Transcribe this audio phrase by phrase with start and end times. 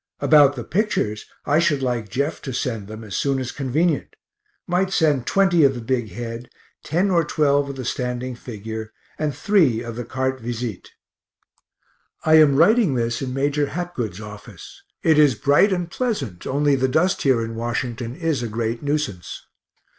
[0.19, 4.15] About the pictures, I should like Jeff to send them, as soon as convenient
[4.65, 6.49] might send 20 of the big head,
[6.83, 10.89] 10 or 12 of the standing figure, and 3 of the carte visite.
[12.25, 16.87] I am writing this in Major Hapgood's office it is bright and pleasant, only the
[16.87, 19.45] dust here in Washington is a great nuisance.